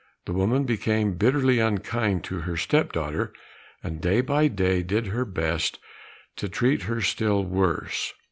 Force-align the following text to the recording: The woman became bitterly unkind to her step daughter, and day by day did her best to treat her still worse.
The 0.25 0.33
woman 0.33 0.63
became 0.63 1.13
bitterly 1.13 1.59
unkind 1.59 2.23
to 2.23 2.39
her 2.39 2.57
step 2.57 2.91
daughter, 2.91 3.31
and 3.83 4.01
day 4.01 4.21
by 4.21 4.47
day 4.47 4.81
did 4.81 5.05
her 5.05 5.25
best 5.25 5.77
to 6.37 6.49
treat 6.49 6.81
her 6.89 7.01
still 7.01 7.43
worse. 7.45 8.11